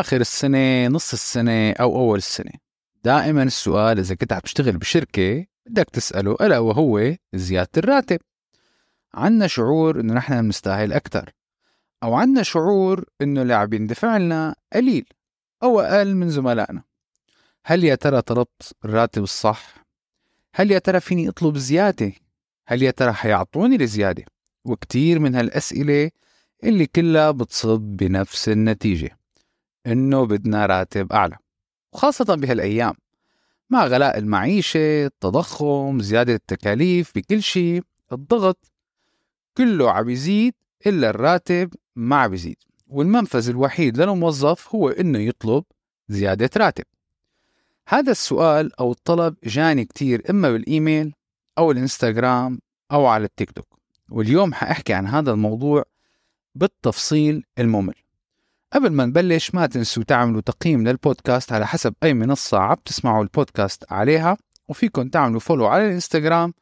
آخر 0.00 0.20
السنة 0.20 0.86
نص 0.86 1.12
السنة 1.12 1.72
أو 1.72 1.96
أول 1.96 2.18
السنة 2.18 2.52
دائما 3.04 3.42
السؤال 3.42 3.98
إذا 3.98 4.14
كنت 4.14 4.32
عم 4.32 4.40
تشتغل 4.40 4.76
بشركة 4.76 5.46
بدك 5.66 5.90
تسأله 5.90 6.36
ألا 6.40 6.58
وهو 6.58 7.14
زيادة 7.34 7.70
الراتب 7.76 8.18
عنا 9.14 9.46
شعور 9.46 10.00
إنه 10.00 10.14
نحن 10.14 10.42
بنستاهل 10.42 10.92
أكثر 10.92 11.32
أو 12.02 12.14
عنا 12.14 12.42
شعور 12.42 13.04
إنه 13.22 13.42
اللي 13.42 13.54
عم 13.54 13.72
يندفع 13.72 14.16
لنا 14.16 14.54
قليل 14.72 15.04
أو 15.62 15.80
أقل 15.80 16.14
من 16.14 16.30
زملائنا 16.30 16.82
هل 17.64 17.84
يا 17.84 17.94
ترى 17.94 18.22
طلبت 18.22 18.72
الراتب 18.84 19.22
الصح؟ 19.22 19.86
هل 20.54 20.70
يا 20.70 20.78
ترى 20.78 21.00
فيني 21.00 21.28
أطلب 21.28 21.58
زيادة؟ 21.58 22.12
هل 22.66 22.82
يا 22.82 22.90
ترى 22.90 23.12
حيعطوني 23.12 23.76
الزيادة؟ 23.76 24.24
وكتير 24.64 25.18
من 25.18 25.34
هالأسئلة 25.34 26.10
اللي 26.64 26.86
كلها 26.86 27.30
بتصب 27.30 27.80
بنفس 27.80 28.48
النتيجة 28.48 29.18
إنه 29.86 30.26
بدنا 30.26 30.66
راتب 30.66 31.12
أعلى 31.12 31.36
وخاصة 31.92 32.34
بهالأيام 32.34 32.94
مع 33.70 33.86
غلاء 33.86 34.18
المعيشة 34.18 35.06
التضخم 35.06 36.00
زيادة 36.00 36.34
التكاليف 36.34 37.12
بكل 37.14 37.42
شيء 37.42 37.82
الضغط 38.12 38.72
كله 39.56 39.90
عم 39.90 40.10
يزيد 40.10 40.54
إلا 40.86 41.10
الراتب 41.10 41.74
ما 41.96 42.16
عم 42.16 42.34
يزيد 42.34 42.56
والمنفذ 42.86 43.48
الوحيد 43.48 43.98
للموظف 43.98 44.74
هو 44.74 44.88
إنه 44.88 45.18
يطلب 45.18 45.64
زيادة 46.08 46.50
راتب. 46.56 46.84
هذا 47.88 48.10
السؤال 48.10 48.80
أو 48.80 48.92
الطلب 48.92 49.36
جاني 49.44 49.84
كتير 49.84 50.22
إما 50.30 50.50
بالإيميل 50.50 51.14
أو 51.58 51.70
الإنستغرام 51.70 52.60
أو 52.92 53.06
على 53.06 53.24
التيك 53.24 53.50
توك 53.50 53.78
واليوم 54.10 54.54
حأحكي 54.54 54.92
عن 54.92 55.06
هذا 55.06 55.30
الموضوع 55.30 55.84
بالتفصيل 56.54 57.44
الممل. 57.58 57.94
قبل 58.72 58.92
ما 58.92 59.06
نبلش 59.06 59.54
ما 59.54 59.66
تنسوا 59.66 60.02
تعملوا 60.02 60.40
تقييم 60.40 60.88
للبودكاست 60.88 61.52
على 61.52 61.66
حسب 61.66 61.94
أي 62.02 62.14
منصة 62.14 62.58
عم 62.58 62.76
تسمعوا 62.84 63.22
البودكاست 63.22 63.92
عليها 63.92 64.36
وفيكم 64.68 65.08
تعملوا 65.08 65.40
follow 65.40 65.66
على 65.66 65.86
الإنستغرام 65.86 66.54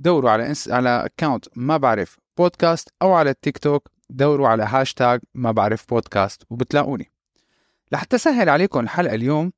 دوروا 0.00 0.30
على 0.30 0.46
إنس... 0.46 0.68
على 0.68 1.04
account 1.04 1.44
ما 1.56 1.76
بعرف 1.76 2.18
بودكاست 2.38 2.88
أو 3.02 3.12
على 3.12 3.30
التيك 3.30 3.58
توك 3.58 3.88
دوروا 4.10 4.48
على 4.48 4.62
هاشتاج 4.62 5.20
ما 5.34 5.52
بعرف 5.52 5.88
بودكاست 5.88 6.42
وبتلاقوني. 6.50 7.10
لحتى 7.92 8.18
أسهل 8.18 8.48
عليكم 8.48 8.80
الحلقة 8.80 9.14
اليوم 9.14 9.52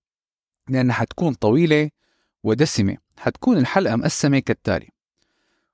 لأنها 0.69 0.94
حتكون 0.94 1.34
طويلة 1.34 1.91
ودسمة. 2.43 2.97
حتكون 3.19 3.59
الحلقة 3.59 3.97
مقسمة 3.97 4.39
كالتالي. 4.39 4.89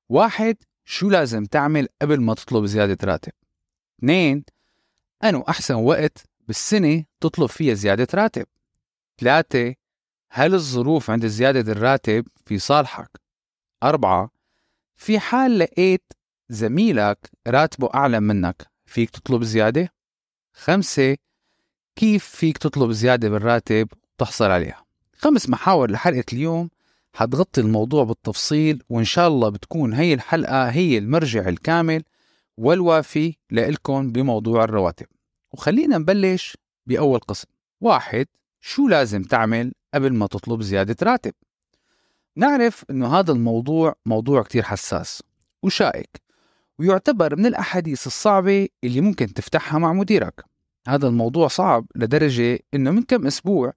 واحد 0.09 0.57
شو 0.85 1.11
لازم 1.11 1.45
تعمل 1.45 1.89
قبل 2.03 2.21
ما 2.21 2.35
تطلب 2.35 2.65
زيادة 2.65 2.99
راتب؟ 3.05 3.33
اثنين 3.99 4.45
أنو 5.25 5.41
أحسن 5.49 5.75
وقت 5.75 6.25
بالسنة 6.49 7.05
تطلب 7.21 7.47
فيها 7.47 7.75
زيادة 7.75 8.07
راتب. 8.15 8.47
ثلاثة 9.19 9.75
هل 10.31 10.55
الظروف 10.55 11.11
عند 11.11 11.27
زيادة 11.27 11.73
الراتب 11.73 12.27
في 12.47 12.59
صالحك؟ 12.59 13.21
أربعة 13.83 14.31
في 14.97 15.19
حال 15.19 15.59
لقيت 15.59 16.13
زميلك 16.49 17.31
راتبه 17.47 17.91
أعلى 17.95 18.21
منك 18.21 18.71
فيك 18.87 19.11
تطلب 19.11 19.43
زيادة؟ 19.43 19.93
خمسة 20.53 21.17
كيف 21.97 22.25
فيك 22.25 22.59
تطلب 22.59 22.91
زيادة 22.91 23.29
بالراتب 23.29 23.89
وتحصل 24.15 24.51
عليها؟ 24.51 24.85
خمس 25.17 25.49
محاور 25.49 25.91
لحلقة 25.91 26.25
اليوم. 26.33 26.71
حتغطي 27.13 27.61
الموضوع 27.61 28.05
بالتفصيل 28.05 28.83
وإن 28.89 29.05
شاء 29.05 29.29
الله 29.29 29.49
بتكون 29.49 29.93
هي 29.93 30.15
الحلقة 30.15 30.71
هي 30.71 30.99
المرجع 30.99 31.49
الكامل. 31.49 32.03
والوافي 32.61 33.37
لإلكم 33.51 34.13
بموضوع 34.13 34.65
الرواتب. 34.65 35.07
وخلينا 35.53 35.99
نبلش 35.99 36.57
بأول 36.87 37.19
قسم. 37.19 37.49
واحد 37.81 38.27
شو 38.61 38.89
لازم 38.89 39.23
تعمل 39.23 39.73
قبل 39.95 40.15
ما 40.15 40.27
تطلب 40.27 40.63
زيادة 40.63 40.97
راتب؟ 41.03 41.33
نعرف 42.37 42.85
أنه 42.91 43.19
هذا 43.19 43.33
الموضوع 43.33 43.95
موضوع 44.07 44.43
كتير 44.43 44.63
حساس 44.63 45.23
وشائك 45.63 46.23
ويعتبر 46.79 47.37
من 47.37 47.47
الأحاديث 47.47 48.07
الصعبة 48.07 48.69
اللي 48.85 49.01
ممكن 49.01 49.35
تفتحها 49.35 49.79
مع 49.79 49.93
مديرك. 49.93 50.45
هذا 50.89 51.09
الموضوع 51.09 51.49
صعب 51.49 51.87
لدرجة 51.97 52.59
أنه 52.75 52.91
من 52.91 53.03
كم 53.03 53.27
أسبوع 53.27 53.73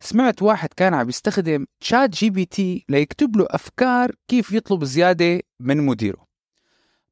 سمعت 0.00 0.42
واحد 0.42 0.68
كان 0.76 0.94
عم 0.94 1.08
يستخدم 1.08 1.66
ChatGPT 1.80 2.84
ليكتب 2.88 3.36
له 3.36 3.46
أفكار 3.50 4.12
كيف 4.28 4.52
يطلب 4.52 4.84
زيادة 4.84 5.40
من 5.60 5.86
مديره. 5.86 6.25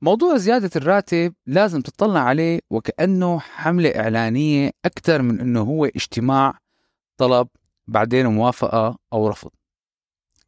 موضوع 0.05 0.37
زيادة 0.37 0.71
الراتب 0.77 1.35
لازم 1.47 1.81
تطلع 1.81 2.21
عليه 2.21 2.61
وكأنه 2.71 3.39
حملة 3.39 3.89
إعلانية 3.91 4.71
أكثر 4.85 5.23
من 5.23 5.41
أنه 5.41 5.61
هو 5.61 5.85
اجتماع 5.85 6.59
طلب 7.17 7.49
بعدين 7.87 8.27
موافقة 8.27 8.99
أو 9.13 9.29
رفض. 9.29 9.51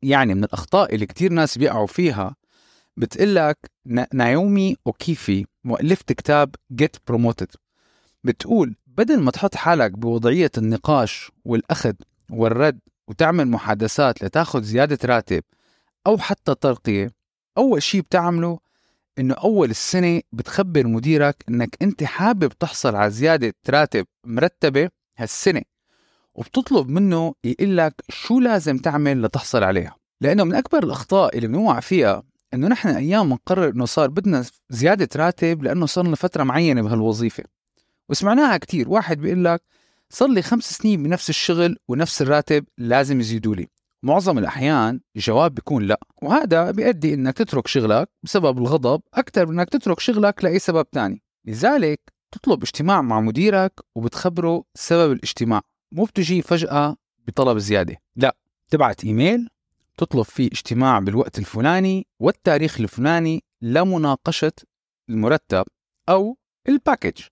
يعني 0.02 0.34
من 0.34 0.44
الأخطاء 0.44 0.94
اللي 0.94 1.06
كتير 1.06 1.32
ناس 1.32 1.58
بيقعوا 1.58 1.86
فيها 1.86 2.36
بتقلك 2.96 3.58
نايومي 4.12 4.76
أوكيفي 4.86 5.46
مؤلفة 5.64 6.04
كتاب 6.08 6.54
Get 6.82 7.12
Promoted 7.12 7.56
بتقول 8.24 8.76
بدل 8.86 9.20
ما 9.20 9.30
تحط 9.30 9.54
حالك 9.54 9.90
بوضعية 9.90 10.50
النقاش 10.58 11.32
والأخذ 11.44 11.94
والرد 12.30 12.78
وتعمل 13.08 13.48
محادثات 13.48 14.24
لتاخذ 14.24 14.62
زيادة 14.62 14.98
راتب 15.04 15.42
أو 16.06 16.18
حتى 16.18 16.54
ترقية 16.54 17.10
أول 17.58 17.82
شي 17.82 18.00
بتعمله 18.00 18.65
إنه 19.18 19.34
أول 19.34 19.70
السنة 19.70 20.20
بتخبر 20.32 20.86
مديرك 20.86 21.44
إنك 21.48 21.76
أنت 21.82 22.04
حابب 22.04 22.48
تحصل 22.48 22.94
على 22.94 23.10
زيادة 23.10 23.54
راتب 23.70 24.06
مرتبة 24.24 24.88
هالسنة 25.18 25.62
وبتطلب 26.34 26.88
منه 26.88 27.34
يقول 27.44 27.76
لك 27.76 27.94
شو 28.08 28.40
لازم 28.40 28.78
تعمل 28.78 29.22
لتحصل 29.22 29.62
عليها. 29.62 29.96
لأنه 30.20 30.44
من 30.44 30.54
أكبر 30.54 30.84
الأخطاء 30.84 31.36
اللي 31.36 31.48
بنوقع 31.48 31.80
فيها 31.80 32.22
إنه 32.54 32.68
نحن 32.68 32.88
أيام 32.88 33.28
بنقرر 33.28 33.68
إنه 33.68 33.84
صار 33.84 34.08
بدنا 34.10 34.44
زيادة 34.70 35.08
راتب 35.16 35.62
لأنه 35.62 35.86
صار 35.86 36.06
لنا 36.06 36.16
فترة 36.16 36.44
معينة 36.44 36.82
بهالوظيفة. 36.82 37.44
وسمعناها 38.08 38.56
كتير 38.56 38.88
واحد 38.88 39.18
بيقول 39.20 39.44
لك 39.44 39.62
صار 40.10 40.28
لي 40.28 40.42
خمس 40.42 40.72
سنين 40.72 41.02
بنفس 41.02 41.30
الشغل 41.30 41.76
ونفس 41.88 42.22
الراتب 42.22 42.64
لازم 42.78 43.20
يزيدوا 43.20 43.54
لي. 43.54 43.68
معظم 44.06 44.38
الأحيان 44.38 45.00
الجواب 45.16 45.54
بيكون 45.54 45.82
لا. 45.82 46.00
وهذا 46.22 46.70
بيؤدي 46.70 47.14
إنك 47.14 47.36
تترك 47.36 47.66
شغلك 47.66 48.08
بسبب 48.22 48.58
الغضب 48.58 49.00
أكثر 49.14 49.46
من 49.46 49.58
إنك 49.58 49.68
تترك 49.68 50.00
شغلك 50.00 50.44
لأي 50.44 50.58
سبب 50.58 50.90
تاني. 50.90 51.22
لذلك 51.44 52.00
تطلب 52.32 52.62
اجتماع 52.62 53.02
مع 53.02 53.20
مديرك 53.20 53.80
وبتخبره 53.94 54.64
سبب 54.74 55.12
الاجتماع 55.12 55.60
مو 55.92 56.04
بتجي 56.04 56.42
فجأة 56.42 56.96
بطلب 57.26 57.58
زيادة. 57.58 57.96
لا 58.16 58.36
تبعت 58.70 59.04
إيميل 59.04 59.48
تطلب 59.98 60.22
فيه 60.22 60.46
اجتماع 60.46 60.98
بالوقت 60.98 61.38
الفلاني 61.38 62.06
والتاريخ 62.20 62.80
الفلاني 62.80 63.44
لمناقشة 63.62 64.52
المرتب 65.08 65.64
أو 66.08 66.38
الباكج 66.68 67.22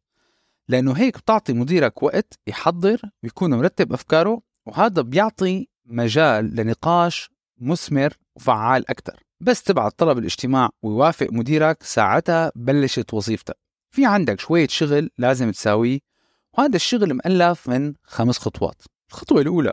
لأنه 0.68 0.92
هيك 0.92 1.18
بتعطي 1.18 1.52
مديرك 1.52 2.02
وقت 2.02 2.38
يحضر 2.46 3.00
ويكون 3.22 3.54
مرتب 3.54 3.92
أفكاره 3.92 4.40
وهذا 4.66 5.02
بيعطي 5.02 5.68
مجال 5.86 6.56
لنقاش 6.56 7.30
مثمر 7.60 8.12
وفعال 8.36 8.90
أكثر 8.90 9.20
بس 9.40 9.62
تبعت 9.62 9.98
طلب 9.98 10.18
الاجتماع 10.18 10.70
ويوافق 10.82 11.28
مديرك 11.32 11.82
ساعتها 11.82 12.52
بلشت 12.54 13.14
وظيفتك 13.14 13.56
في 13.90 14.06
عندك 14.06 14.40
شوية 14.40 14.68
شغل 14.68 15.10
لازم 15.18 15.50
تساويه 15.50 15.98
وهذا 16.58 16.76
الشغل 16.76 17.14
مؤلف 17.14 17.68
من 17.68 17.94
خمس 18.04 18.38
خطوات. 18.38 18.82
الخطوة 19.10 19.40
الأولى 19.40 19.72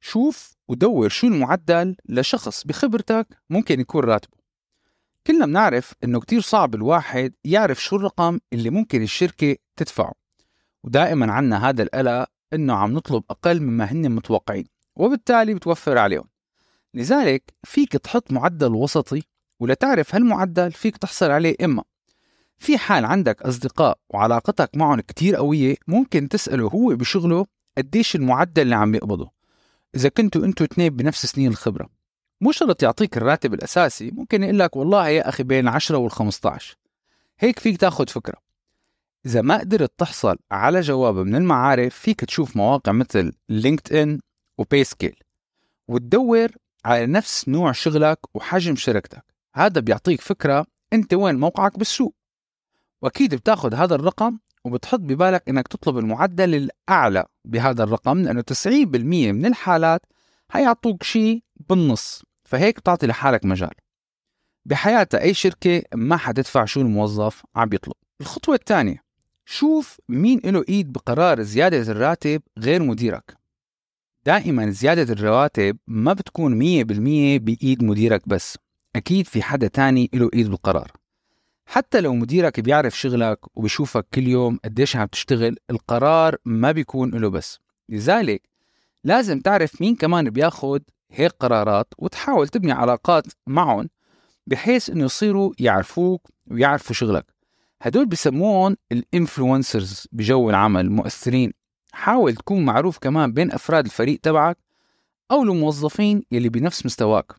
شوف 0.00 0.52
ودور 0.68 1.08
شو 1.08 1.26
المعدل 1.26 1.96
لشخص 2.08 2.64
بخبرتك 2.64 3.26
ممكن 3.50 3.80
يكون 3.80 4.04
راتبه. 4.04 4.36
كلنا 5.26 5.46
بنعرف 5.46 5.94
إنه 6.04 6.20
كتير 6.20 6.40
صعب 6.40 6.74
الواحد 6.74 7.34
يعرف 7.44 7.82
شو 7.82 7.96
الرقم 7.96 8.38
اللي 8.52 8.70
ممكن 8.70 9.02
الشركة 9.02 9.56
تدفعه. 9.76 10.12
ودائما 10.84 11.32
عنا 11.32 11.68
هذا 11.68 11.82
القلق 11.82 12.26
إنه 12.52 12.74
عم 12.74 12.92
نطلب 12.92 13.24
أقل 13.30 13.60
مما 13.62 13.84
هن 13.84 14.10
متوقعين. 14.12 14.66
وبالتالي 14.96 15.54
بتوفر 15.54 15.98
عليهم. 15.98 16.28
لذلك 16.94 17.54
فيك 17.64 17.92
تحط 17.92 18.32
معدل 18.32 18.74
وسطي 18.74 19.22
ولتعرف 19.60 20.14
هالمعدل 20.14 20.72
فيك 20.72 20.96
تحصل 20.96 21.30
عليه 21.30 21.56
إما. 21.64 21.82
في 22.58 22.78
حال 22.78 23.04
عندك 23.04 23.42
أصدقاء 23.42 23.98
وعلاقتك 24.10 24.70
معهم 24.74 25.00
كتير 25.00 25.36
قوية 25.36 25.76
ممكن 25.88 26.28
تسأله 26.28 26.68
هو 26.68 26.96
بشغله 26.96 27.46
قديش 27.78 28.16
المعدل 28.16 28.62
اللي 28.62 28.74
عم 28.74 28.94
يقبضه. 28.94 29.30
إذا 29.94 30.08
كنتوا 30.08 30.44
أنتوا 30.44 30.66
اثنين 30.66 30.96
بنفس 30.96 31.26
سنين 31.26 31.50
الخبرة. 31.50 31.88
مو 32.40 32.52
شرط 32.52 32.82
يعطيك 32.82 33.16
الراتب 33.16 33.54
الأساسي 33.54 34.10
ممكن 34.10 34.42
يقول 34.42 34.58
لك 34.58 34.76
والله 34.76 35.08
يا 35.08 35.28
أخي 35.28 35.42
بين 35.42 35.68
10 35.68 35.98
وال 35.98 36.10
15 36.10 36.76
هيك 37.38 37.58
فيك 37.58 37.76
تاخد 37.76 38.10
فكرة. 38.10 38.38
إذا 39.26 39.42
ما 39.42 39.58
قدرت 39.58 39.92
تحصل 39.98 40.36
على 40.50 40.80
جواب 40.80 41.16
من 41.16 41.34
المعارف 41.34 41.94
فيك 41.94 42.20
تشوف 42.24 42.56
مواقع 42.56 42.92
مثل 42.92 43.32
LinkedIn 43.48 43.94
و 43.96 44.20
PayScale 44.60 45.16
وتدور 45.88 46.48
على 46.84 47.06
نفس 47.06 47.48
نوع 47.48 47.72
شغلك 47.72 48.18
وحجم 48.34 48.76
شركتك. 48.76 49.24
هذا 49.54 49.80
بيعطيك 49.80 50.20
فكرة 50.20 50.66
أنت 50.92 51.14
وين 51.14 51.34
موقعك 51.34 51.78
بالسوق. 51.78 52.14
وأكيد 53.02 53.34
بتاخد 53.34 53.74
هذا 53.74 53.94
الرقم 53.94 54.38
وبتحط 54.64 54.98
ببالك 54.98 55.48
إنك 55.48 55.68
تطلب 55.68 55.98
المعدل 55.98 56.54
الأعلى 56.54 57.24
بهذا 57.44 57.82
الرقم 57.84 58.22
لأنه 58.22 58.40
90% 58.40 59.32
من 59.32 59.46
الحالات 59.46 60.00
حيعطوك 60.48 61.02
شيء 61.02 61.42
بالنص. 61.68 62.22
فهيك 62.44 62.78
بتعطي 62.78 63.06
لحالك 63.06 63.44
مجال. 63.44 63.74
بحياتها 64.64 65.20
أي 65.20 65.34
شركة 65.34 65.82
ما 65.94 66.16
حتدفع 66.16 66.64
شو 66.64 66.80
الموظف 66.80 67.42
عم 67.56 67.68
بيطلب 67.68 67.94
الخطوة 68.20 68.54
الثانية 68.54 69.02
شوف 69.44 70.00
مين 70.08 70.40
له 70.44 70.64
إيد 70.68 70.92
بقرار 70.92 71.42
زيادة 71.42 71.92
الراتب 71.92 72.42
غير 72.58 72.82
مديرك. 72.82 73.39
دائما 74.26 74.70
زيادة 74.70 75.12
الرواتب 75.12 75.78
ما 75.86 76.12
بتكون 76.12 76.58
100% 76.58 77.38
بإيد 77.38 77.84
مديرك 77.84 78.28
بس. 78.28 78.58
أكيد 78.96 79.26
في 79.26 79.42
حدا 79.42 79.68
تاني 79.68 80.10
له 80.14 80.30
إيد 80.34 80.48
بالقرار. 80.48 80.92
حتى 81.66 82.00
لو 82.00 82.14
مديرك 82.14 82.60
بيعرف 82.60 82.98
شغلك 83.00 83.56
وبيشوفك 83.56 84.06
كل 84.14 84.28
يوم 84.28 84.58
قديش 84.64 84.96
عم 84.96 85.06
تشتغل 85.06 85.56
القرار 85.70 86.36
ما 86.44 86.72
بيكون 86.72 87.10
له 87.10 87.28
بس. 87.28 87.58
لذلك 87.88 88.42
لازم 89.04 89.40
تعرف 89.40 89.80
مين 89.80 89.96
كمان 89.96 90.30
بياخد 90.30 90.82
هيك 91.10 91.32
قرارات 91.32 91.94
وتحاول 91.98 92.48
تبني 92.48 92.72
علاقات 92.72 93.24
معهم 93.46 93.88
بحيث 94.46 94.90
إنه 94.90 95.04
يصيروا 95.04 95.52
يعرفوك 95.58 96.28
ويعرفوا 96.50 96.94
شغلك. 96.94 97.26
هدول 97.82 98.06
بسموهم 98.06 98.76
الإنفلونسرز 98.92 100.06
بجو 100.12 100.50
العمل 100.50 100.80
المؤثرين 100.80 101.52
حاول 101.92 102.34
تكون 102.34 102.64
معروف 102.64 102.98
كمان 102.98 103.32
بين 103.32 103.52
أفراد 103.52 103.84
الفريق 103.84 104.20
تبعك 104.22 104.58
أو 105.30 105.42
الموظفين 105.42 106.22
يلي 106.32 106.48
بنفس 106.48 106.86
مستواك 106.86 107.32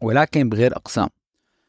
ولكن 0.00 0.48
بغير 0.48 0.76
أقسام. 0.76 1.08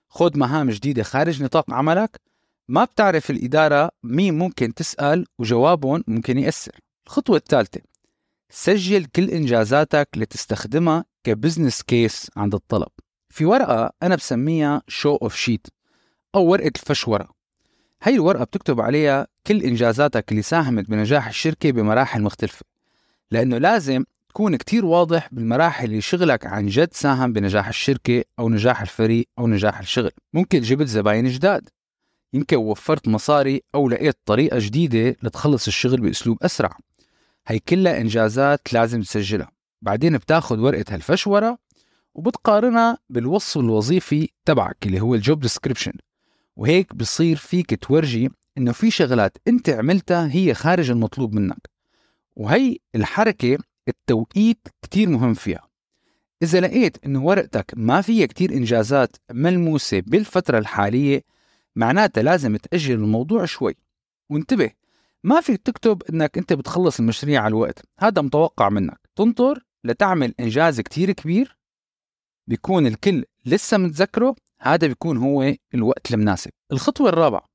خذ 0.09 0.37
مهام 0.37 0.69
جديدة 0.69 1.03
خارج 1.03 1.43
نطاق 1.43 1.73
عملك. 1.73 2.21
ما 2.67 2.83
بتعرف 2.83 3.29
الإدارة 3.29 3.91
مين 4.03 4.37
ممكن 4.37 4.73
تسأل 4.73 5.25
وجوابهم 5.39 6.03
ممكن 6.07 6.37
يأثر. 6.37 6.79
الخطوة 7.07 7.37
الثالثة 7.37 7.81
سجل 8.49 9.05
كل 9.05 9.29
إنجازاتك 9.29 10.09
لتستخدمها 10.15 11.05
ك 11.23 11.30
business 11.30 11.81
case 11.81 12.31
عند 12.37 12.55
الطلب. 12.55 12.89
في 13.29 13.45
ورقة 13.45 13.91
أنا 14.03 14.15
بسميها 14.15 14.81
show 14.87 15.15
off 15.15 15.35
sheet 15.35 15.67
أو 16.35 16.45
ورقة 16.45 16.71
الفشورة 16.75 17.29
هاي 18.05 18.15
الورقة 18.15 18.43
بتكتب 18.43 18.81
عليها 18.81 19.27
كل 19.47 19.63
إنجازاتك 19.63 20.31
اللي 20.31 20.41
ساهمت 20.41 20.89
بنجاح 20.89 21.27
الشركة 21.27 21.71
بمراحل 21.71 22.21
مختلفة 22.21 22.65
لأنه 23.31 23.57
لازم 23.57 24.03
تكون 24.29 24.55
كتير 24.55 24.85
واضح 24.85 25.29
بالمراحل 25.31 25.85
اللي 25.85 26.01
شغلك 26.01 26.45
عن 26.45 26.67
جد 26.67 26.93
ساهم 26.93 27.33
بنجاح 27.33 27.67
الشركة 27.67 28.23
أو 28.39 28.49
نجاح 28.49 28.81
الفريق 28.81 29.27
أو 29.39 29.47
نجاح 29.47 29.79
الشغل. 29.79 30.11
ممكن 30.33 30.61
جبت 30.61 30.87
زباين 30.87 31.27
جداد 31.27 31.69
يمكن 32.33 32.57
وفرت 32.57 33.07
مصاري 33.07 33.61
أو 33.75 33.89
لقيت 33.89 34.17
طريقة 34.25 34.59
جديدة 34.59 35.15
لتخلص 35.23 35.67
الشغل 35.67 36.01
بأسلوب 36.01 36.37
أسرع. 36.43 36.77
هي 37.47 37.59
كلها 37.59 38.01
إنجازات 38.01 38.73
لازم 38.73 39.01
تسجلها. 39.01 39.51
بعدين 39.81 40.17
بتاخد 40.17 40.59
ورقة 40.59 40.85
هالفشورة 40.89 41.57
وبتقارنها 42.13 42.97
بالوصف 43.09 43.57
الوظيفي 43.57 44.29
تبعك 44.45 44.77
اللي 44.85 44.99
هو 45.01 45.15
الجوب 45.15 45.39
ديسكريبشن 45.39 45.93
وهيك 46.55 46.95
بصير 46.95 47.35
فيك 47.35 47.83
تورجي 47.83 48.29
إنه 48.57 48.71
في 48.71 48.91
شغلات 48.91 49.37
أنت 49.47 49.69
عملتها 49.69 50.29
هي 50.31 50.53
خارج 50.53 50.91
المطلوب 50.91 51.33
منك. 51.33 51.69
وهي 52.35 52.77
الحركة 52.95 53.57
التوقيت 53.87 54.67
كتير 54.81 55.09
مهم 55.09 55.33
فيها. 55.33 55.67
إذا 56.43 56.59
لقيت 56.59 57.05
إنه 57.05 57.25
ورقتك 57.25 57.71
ما 57.77 58.01
فيها 58.01 58.25
كتير 58.25 58.51
إنجازات 58.53 59.15
ملموسة 59.31 59.99
بالفترة 59.99 60.57
الحالية 60.57 61.23
معناتها 61.75 62.23
لازم 62.23 62.55
تأجل 62.55 62.93
الموضوع 62.93 63.45
شوي. 63.45 63.75
وانتبه 64.29 64.71
ما 65.23 65.41
فيك 65.41 65.61
تكتب 65.61 66.03
إنك 66.09 66.37
أنت 66.37 66.53
بتخلص 66.53 66.99
المشاريع 66.99 67.41
على 67.41 67.47
الوقت. 67.47 67.85
هذا 67.99 68.21
متوقع 68.21 68.69
منك. 68.69 68.99
تنطر 69.15 69.65
لتعمل 69.83 70.33
إنجاز 70.39 70.81
كتير 70.81 71.11
كبير 71.11 71.57
بيكون 72.47 72.87
الكل 72.87 73.25
لسه 73.45 73.77
متذكره 73.77 74.35
هذا 74.61 74.87
بيكون 74.87 75.17
هو 75.17 75.53
الوقت 75.73 76.13
المناسب. 76.13 76.51
الخطوة 76.71 77.09
الرابعة 77.09 77.45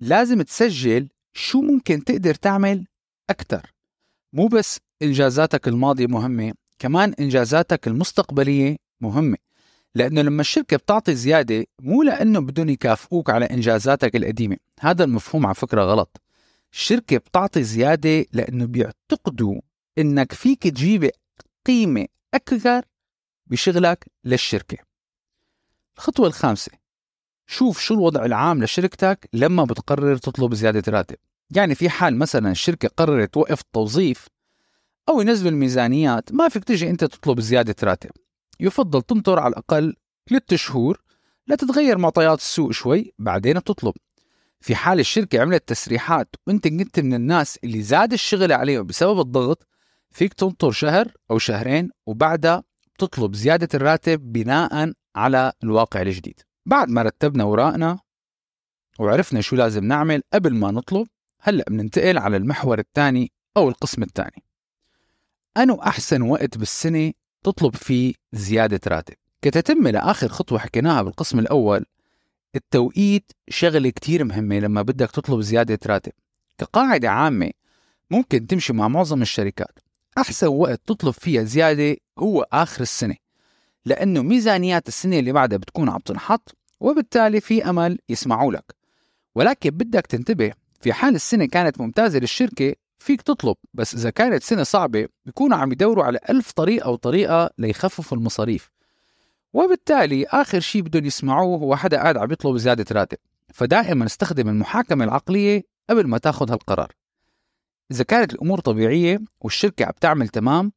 لازم 0.00 0.42
تسجل 0.42 1.08
شو 1.32 1.60
ممكن 1.60 2.04
تقدر 2.04 2.34
تعمل 2.34 2.86
أكثر 3.30 3.72
مو 4.32 4.46
بس 4.46 4.80
إنجازاتك 5.02 5.68
الماضية 5.68 6.06
مهمة 6.06 6.52
كمان 6.78 7.14
إنجازاتك 7.20 7.88
المستقبلية 7.88 8.76
مهمة. 9.00 9.36
لأنه 9.94 10.22
لما 10.22 10.40
الشركة 10.40 10.76
بتعطي 10.76 11.14
زيادة 11.14 11.64
مو 11.82 12.02
لأنه 12.02 12.40
بدهم 12.40 12.68
يكافئوك 12.68 13.30
على 13.30 13.44
إنجازاتك 13.44 14.16
القديمة. 14.16 14.56
هذا 14.80 15.04
المفهوم 15.04 15.46
على 15.46 15.54
فكرة 15.54 15.82
غلط. 15.82 16.20
الشركة 16.72 17.16
بتعطي 17.16 17.62
زيادة 17.62 18.26
لأنه 18.32 18.66
بيعتقدوا 18.66 19.60
إنك 19.98 20.32
فيك 20.32 20.62
تجيب 20.62 21.10
قيمة 21.66 22.06
أكثر 22.34 22.82
بشغلك 23.46 24.06
للشركة. 24.24 24.89
الخطوة 26.00 26.26
الخامسة. 26.26 26.72
شوف 27.46 27.80
شو 27.80 27.94
الوضع 27.94 28.24
العام 28.24 28.64
لشركتك 28.64 29.28
لما 29.32 29.64
بتقرر 29.64 30.16
تطلب 30.16 30.54
زيادة 30.54 30.92
راتب. 30.92 31.16
يعني 31.50 31.74
في 31.74 31.88
حال 31.88 32.16
مثلا 32.16 32.50
الشركة 32.50 32.88
قررت 32.88 33.34
توقف 33.34 33.60
التوظيف 33.60 34.28
أو 35.08 35.20
ينزلوا 35.20 35.50
الميزانيات 35.50 36.32
ما 36.32 36.48
فيك 36.48 36.64
تيجي 36.64 36.90
أنت 36.90 37.04
تطلب 37.04 37.40
زيادة 37.40 37.74
راتب. 37.82 38.10
يفضل 38.60 39.02
تنطر 39.02 39.38
على 39.38 39.52
الأقل 39.52 39.96
ثلاثة 40.28 40.56
شهور 40.56 41.02
لتتغير 41.48 41.98
معطيات 41.98 42.38
السوق 42.38 42.70
شوي 42.70 43.12
بعدين 43.18 43.58
بتطلب. 43.58 43.94
في 44.60 44.74
حال 44.74 45.00
الشركة 45.00 45.40
عملت 45.40 45.68
تسريحات 45.68 46.36
وأنت 46.46 46.68
كنت 46.68 47.00
من 47.00 47.14
الناس 47.14 47.58
اللي 47.64 47.82
زاد 47.82 48.12
الشغل 48.12 48.52
عليهم 48.52 48.86
بسبب 48.86 49.20
الضغط 49.20 49.66
فيك 50.10 50.34
تنطر 50.34 50.70
شهر 50.70 51.12
أو 51.30 51.38
شهرين 51.38 51.90
وبعدها 52.06 52.62
تطلب 52.98 53.34
زيادة 53.34 53.68
الراتب 53.74 54.32
بناء 54.32 54.92
على 55.16 55.52
الواقع 55.64 56.02
الجديد. 56.02 56.40
بعد 56.66 56.88
ما 56.88 57.02
رتبنا 57.02 57.44
ورائنا 57.44 57.98
وعرفنا 58.98 59.40
شو 59.40 59.56
لازم 59.56 59.84
نعمل 59.84 60.22
قبل 60.32 60.54
ما 60.54 60.70
نطلب 60.70 61.06
هلأ 61.40 61.64
بننتقل 61.68 62.18
على 62.18 62.36
المحور 62.36 62.78
الثاني 62.78 63.32
أو 63.56 63.68
القسم 63.68 64.02
الثاني. 64.02 64.44
أنو 65.56 65.74
أحسن 65.74 66.22
وقت 66.22 66.58
بالسنة 66.58 67.12
تطلب 67.44 67.76
فيه 67.76 68.14
زيادة 68.32 68.80
راتب؟ 68.86 69.14
كتتم 69.42 69.88
لآخر 69.88 70.28
خطوة 70.28 70.58
حكيناها 70.58 71.02
بالقسم 71.02 71.38
الأول 71.38 71.84
التوقيت 72.54 73.32
شغلة 73.48 73.90
كتير 73.90 74.24
مهمة 74.24 74.58
لما 74.58 74.82
بدك 74.82 75.10
تطلب 75.10 75.40
زيادة 75.40 75.78
راتب. 75.86 76.12
كقاعدة 76.58 77.10
عامة 77.10 77.50
ممكن 78.10 78.46
تمشي 78.46 78.72
مع 78.72 78.88
معظم 78.88 79.22
الشركات. 79.22 79.78
أحسن 80.18 80.46
وقت 80.46 80.80
تطلب 80.86 81.14
فيها 81.14 81.42
زيادة 81.42 81.96
هو 82.18 82.46
آخر 82.52 82.82
السنة. 82.82 83.16
لأنه 83.86 84.22
ميزانيات 84.22 84.88
السنة 84.88 85.18
اللي 85.18 85.32
بعدها 85.32 85.58
بتكون 85.58 85.88
عم 85.88 85.98
تنحط 85.98 86.56
وبالتالي 86.80 87.40
في 87.40 87.70
أمل 87.70 87.98
يسمعوا 88.08 88.52
لك. 88.52 88.74
ولكن 89.34 89.70
بدك 89.70 90.06
تنتبه 90.06 90.52
في 90.80 90.92
حال 90.92 91.14
السنة 91.14 91.44
كانت 91.46 91.80
ممتازة 91.80 92.18
للشركة 92.18 92.74
فيك 92.98 93.22
تطلب 93.22 93.56
بس 93.74 93.94
إذا 93.94 94.10
كانت 94.10 94.42
سنة 94.42 94.62
صعبة 94.62 95.08
بيكونوا 95.26 95.56
عم 95.56 95.72
يدوروا 95.72 96.04
على 96.04 96.18
ألف 96.30 96.52
طريقة 96.52 96.84
أو 96.84 96.94
طريقة 96.94 97.50
ليخففوا 97.58 98.18
المصاريف. 98.18 98.70
وبالتالي 99.52 100.26
آخر 100.26 100.60
شيء 100.60 100.82
بدهم 100.82 101.04
يسمعوه 101.04 101.58
هو 101.58 101.76
حدا 101.76 101.96
قاعد 101.96 102.16
عم 102.16 102.32
يطلب 102.32 102.56
زيادة 102.56 102.84
راتب. 102.92 103.18
فدائما 103.54 104.06
استخدم 104.06 104.48
المحاكمة 104.48 105.04
العقلية 105.04 105.62
قبل 105.90 106.06
ما 106.06 106.18
تاخذ 106.18 106.50
هالقرار. 106.50 106.92
إذا 107.90 108.04
كانت 108.04 108.34
الأمور 108.34 108.60
طبيعية 108.60 109.20
والشركة 109.40 109.84
عم 109.84 109.92
تعمل 110.00 110.28
تمام 110.28 110.72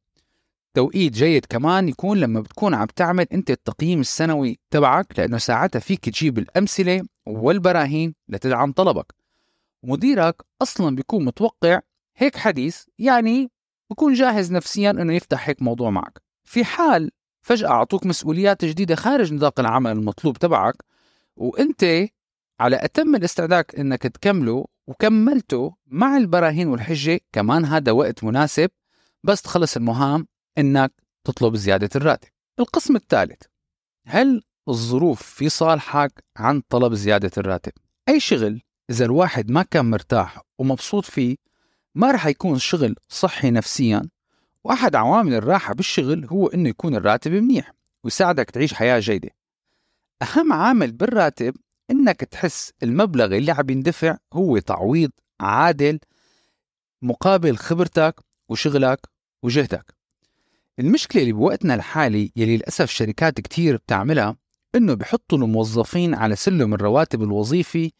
توقيت 0.74 1.12
جيد 1.12 1.46
كمان 1.46 1.88
يكون 1.88 2.18
لما 2.18 2.40
بتكون 2.40 2.74
عم 2.74 2.86
تعمل 2.86 3.26
انت 3.32 3.50
التقييم 3.50 4.00
السنوي 4.00 4.58
تبعك 4.70 5.18
لأنه 5.18 5.38
ساعتها 5.38 5.78
فيك 5.78 6.08
تجيب 6.08 6.38
الأمثلة 6.38 7.02
والبراهين 7.26 8.14
لتدعم 8.28 8.72
طلبك. 8.72 9.14
مديرك 9.82 10.42
أصلا 10.62 10.96
بيكون 10.96 11.24
متوقع 11.24 11.80
هيك 12.16 12.36
حديث 12.36 12.84
يعني 12.98 13.50
بكون 13.90 14.12
جاهز 14.12 14.52
نفسيا 14.52 14.90
إنه 14.90 15.14
يفتح 15.14 15.48
هيك 15.48 15.62
موضوع 15.62 15.90
معك. 15.90 16.22
في 16.44 16.64
حال 16.64 17.10
فجأة 17.42 17.68
أعطوك 17.68 18.06
مسؤوليات 18.06 18.64
جديدة 18.64 18.94
خارج 18.94 19.32
نطاق 19.32 19.60
العمل 19.60 19.90
المطلوب 19.90 20.38
تبعك 20.38 20.74
وأنت 21.36 22.08
على 22.60 22.84
أتم 22.84 23.14
الاستعداد 23.14 23.64
أنك 23.78 24.02
تكمله 24.02 24.66
وكملته 24.86 25.74
مع 25.86 26.16
البراهين 26.16 26.68
والحجة 26.68 27.20
كمان 27.32 27.64
هذا 27.64 27.92
وقت 27.92 28.24
مناسب 28.24 28.70
بس 29.24 29.42
تخلص 29.42 29.76
المهام 29.76 30.26
أنك 30.58 30.92
تطلب 31.24 31.56
زيادة 31.56 31.88
الراتب. 31.96 32.28
القسم 32.60 32.96
الثالث 32.96 33.42
هل 34.06 34.42
الظروف 34.68 35.22
في 35.22 35.48
صالحك 35.48 36.24
عن 36.36 36.62
طلب 36.68 36.94
زيادة 36.94 37.30
الراتب؟ 37.38 37.72
أي 38.08 38.20
شغل 38.20 38.60
إذا 38.90 39.04
الواحد 39.04 39.50
ما 39.50 39.62
كان 39.62 39.90
مرتاح 39.90 40.40
ومبسوط 40.58 41.04
فيه 41.04 41.36
ما 41.94 42.10
رح 42.10 42.26
يكون 42.26 42.58
شغل 42.58 42.94
صحي 43.08 43.50
نفسيا. 43.50 44.08
وأحد 44.64 44.96
عوامل 44.96 45.34
الراحة 45.34 45.74
بالشغل 45.74 46.24
هو 46.24 46.46
إنه 46.46 46.68
يكون 46.68 46.94
الراتب 46.94 47.32
منيح 47.32 47.72
ويساعدك 48.04 48.50
تعيش 48.50 48.74
حياة 48.74 48.98
جيدة. 48.98 49.30
أهم 50.22 50.52
عامل 50.52 50.92
بالراتب 50.92 51.56
إنك 51.90 52.20
تحس 52.20 52.72
المبلغ 52.82 53.36
اللي 53.36 53.52
عم 53.52 53.70
يندفع 53.70 54.16
هو 54.32 54.58
تعويض 54.58 55.10
عادل 55.40 55.98
مقابل 57.02 57.56
خبرتك 57.56 58.20
وشغلك 58.48 59.00
وجهدك. 59.42 59.93
المشكلة 60.78 61.22
اللي 61.22 61.32
بوقتنا 61.32 61.74
الحالي 61.74 62.32
يلي 62.36 62.56
للأسف 62.56 62.90
شركات 62.90 63.40
كتير 63.40 63.76
بتعملها 63.76 64.36
إنه 64.74 64.94
بحطوا 64.94 65.38
الموظفين 65.38 66.14
على 66.14 66.36
سلم 66.36 66.74
الرواتب 66.74 67.22
الوظيفي 67.22 67.92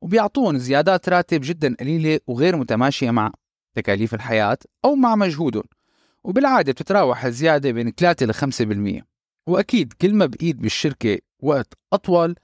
وبيعطوهم 0.00 0.58
زيادات 0.58 1.08
راتب 1.08 1.40
جدا 1.44 1.76
قليلة 1.80 2.20
وغير 2.26 2.56
متماشية 2.56 3.10
مع 3.10 3.32
تكاليف 3.74 4.14
الحياة 4.14 4.58
أو 4.84 4.94
مع 4.94 5.16
مجهودهم 5.16 5.64
وبالعادة 6.24 6.72
بتتراوح 6.72 7.24
الزيادة 7.24 7.70
بين 7.70 7.90
3 7.90 8.26
ل 8.26 8.34
5% 9.00 9.02
وأكيد 9.46 9.92
كل 9.92 10.14
ما 10.14 10.26
بقيت 10.26 10.56
بالشركة 10.56 11.18
وقت 11.42 11.74
أطول 11.92 12.34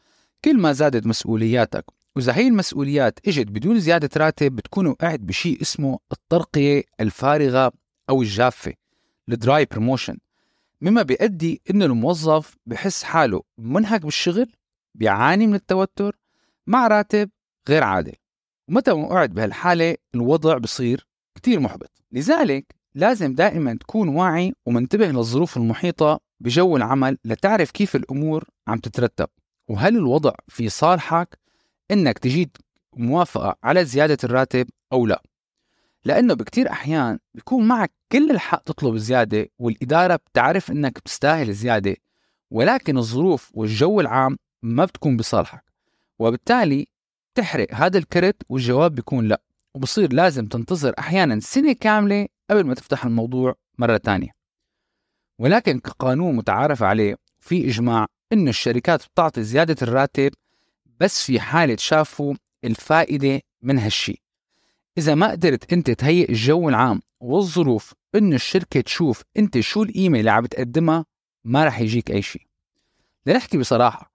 كل 0.44 0.58
ما 0.58 0.72
زادت 0.72 1.06
مسؤولياتك. 1.06 1.84
وإذا 2.16 2.36
هي 2.36 2.48
المسؤوليات 2.48 3.18
إجت 3.28 3.46
بدون 3.46 3.80
زيادة 3.80 4.10
راتب 4.16 4.56
بتكون 4.56 4.86
وقعت 4.86 5.20
بشيء 5.20 5.62
اسمه 5.62 5.98
الترقية 6.12 6.82
الفارغة 7.00 7.72
أو 8.10 8.22
الجافة. 8.22 8.72
ال 9.34 9.42
dry 9.42 9.64
promotion 9.64 10.18
مما 10.80 11.02
بيؤدي 11.02 11.62
إنه 11.70 11.84
الموظف 11.84 12.56
بحس 12.66 13.02
حاله 13.02 13.42
منهك 13.58 14.02
بالشغل 14.02 14.52
بيعاني 14.94 15.46
من 15.46 15.54
التوتر 15.54 16.16
مع 16.66 16.86
راتب 16.86 17.30
غير 17.68 17.84
عادل. 17.84 18.12
ومتى 18.68 18.92
ما 18.92 19.06
وقعت 19.06 19.30
بهالحالة 19.30 19.96
الوضع 20.14 20.58
بصير 20.58 21.06
كتير 21.34 21.60
محبط. 21.60 21.90
لذلك 22.12 22.74
لازم 22.94 23.34
دائما 23.34 23.74
تكون 23.74 24.08
واعي 24.08 24.54
ومنتبه 24.66 25.06
للظروف 25.06 25.56
المحيطة 25.56 26.20
بجو 26.40 26.76
العمل 26.76 27.18
لتعرف 27.24 27.70
كيف 27.70 27.96
الأمور 27.96 28.44
عم 28.68 28.78
تترتب. 28.78 29.28
وهل 29.68 29.96
الوضع 29.96 30.32
في 30.48 30.68
صالحك 30.68 31.38
إنك 31.90 32.18
تجيد 32.18 32.56
موافقة 32.96 33.56
على 33.62 33.84
زيادة 33.84 34.18
الراتب 34.24 34.68
أو 34.92 35.06
لا؟ 35.06 35.22
لأنه 36.06 36.34
بكتير 36.34 36.70
أحيان 36.70 37.18
بيكون 37.34 37.68
معك 37.68 37.92
كل 38.12 38.30
الحق 38.30 38.62
تطلب 38.62 38.96
زيادة 38.96 39.48
والإدارة 39.58 40.16
بتعرف 40.16 40.70
إنك 40.70 40.98
بتستاهل 40.98 41.52
زيادة 41.52 41.96
ولكن 42.50 42.98
الظروف 42.98 43.50
والجو 43.54 44.00
العام 44.00 44.36
ما 44.62 44.84
بتكون 44.84 45.16
بصالحك 45.16 45.64
وبالتالي 46.18 46.86
تحرق 47.34 47.74
هذا 47.74 47.98
الكرت 47.98 48.42
والجواب 48.48 48.94
بيكون 48.94 49.28
لا 49.28 49.42
وبصير 49.74 50.12
لازم 50.12 50.46
تنتظر 50.46 50.94
أحيانا 50.98 51.40
سنة 51.40 51.72
كاملة 51.72 52.26
قبل 52.50 52.64
ما 52.66 52.74
تفتح 52.74 53.04
الموضوع 53.04 53.54
مرة 53.78 53.96
تانية. 53.96 54.30
ولكن 55.38 55.78
كقانون 55.78 56.36
متعارف 56.36 56.82
عليه 56.82 57.16
في 57.40 57.68
إجماع 57.68 58.06
إنه 58.32 58.50
الشركات 58.50 59.02
بتعطي 59.06 59.42
زيادة 59.42 59.76
الراتب 59.82 60.30
بس 61.00 61.22
في 61.22 61.40
حالة 61.40 61.76
شافوا 61.76 62.34
الفائدة 62.64 63.40
من 63.62 63.78
هالشي. 63.78 64.25
إذا 64.98 65.14
ما 65.14 65.30
قدرت 65.30 65.72
أنت 65.72 65.90
تهيئ 65.90 66.28
الجو 66.28 66.68
العام 66.68 67.00
والظروف 67.20 67.94
إنه 68.14 68.36
الشركة 68.36 68.80
تشوف 68.80 69.22
أنت 69.36 69.60
شو 69.60 69.82
القيمة 69.82 70.18
اللي 70.18 70.30
عم 70.30 70.42
بتقدمها 70.42 71.04
ما 71.44 71.64
رح 71.64 71.80
يجيك 71.80 72.10
أي 72.10 72.22
شيء 72.22 72.42
لنحكي 73.26 73.58
بصراحة 73.58 74.12